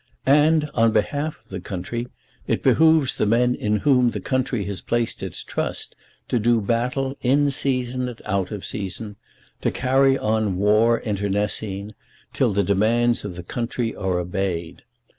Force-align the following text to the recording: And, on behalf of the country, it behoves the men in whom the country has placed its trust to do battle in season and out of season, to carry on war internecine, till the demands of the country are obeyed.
And, 0.25 0.67
on 0.73 0.91
behalf 0.91 1.37
of 1.43 1.49
the 1.51 1.59
country, 1.59 2.07
it 2.47 2.63
behoves 2.63 3.15
the 3.19 3.27
men 3.27 3.53
in 3.53 3.75
whom 3.85 4.09
the 4.09 4.19
country 4.19 4.63
has 4.63 4.81
placed 4.81 5.21
its 5.21 5.43
trust 5.43 5.95
to 6.27 6.39
do 6.39 6.59
battle 6.59 7.15
in 7.21 7.51
season 7.51 8.09
and 8.09 8.19
out 8.25 8.49
of 8.49 8.65
season, 8.65 9.15
to 9.61 9.69
carry 9.69 10.17
on 10.17 10.57
war 10.57 10.97
internecine, 11.01 11.93
till 12.33 12.49
the 12.49 12.63
demands 12.63 13.23
of 13.23 13.35
the 13.35 13.43
country 13.43 13.95
are 13.95 14.17
obeyed. 14.17 14.81